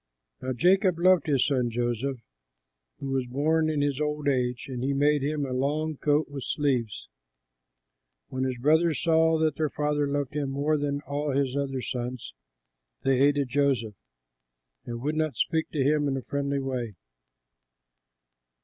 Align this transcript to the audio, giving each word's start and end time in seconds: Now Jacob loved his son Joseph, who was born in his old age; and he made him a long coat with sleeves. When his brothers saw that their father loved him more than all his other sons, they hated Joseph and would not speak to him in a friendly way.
Now 0.41 0.53
Jacob 0.53 0.97
loved 0.97 1.27
his 1.27 1.45
son 1.45 1.69
Joseph, 1.69 2.17
who 2.97 3.11
was 3.11 3.27
born 3.27 3.69
in 3.69 3.81
his 3.81 4.01
old 4.01 4.27
age; 4.27 4.65
and 4.67 4.83
he 4.83 4.93
made 4.93 5.21
him 5.21 5.45
a 5.45 5.53
long 5.53 5.95
coat 5.97 6.27
with 6.27 6.43
sleeves. 6.43 7.07
When 8.29 8.43
his 8.43 8.57
brothers 8.57 8.99
saw 8.99 9.37
that 9.37 9.57
their 9.57 9.69
father 9.69 10.07
loved 10.07 10.33
him 10.33 10.49
more 10.49 10.75
than 10.75 11.01
all 11.01 11.29
his 11.33 11.55
other 11.55 11.83
sons, 11.83 12.33
they 13.03 13.19
hated 13.19 13.49
Joseph 13.49 13.93
and 14.85 15.01
would 15.03 15.13
not 15.15 15.35
speak 15.35 15.69
to 15.69 15.83
him 15.83 16.07
in 16.07 16.17
a 16.17 16.23
friendly 16.23 16.57
way. 16.59 16.95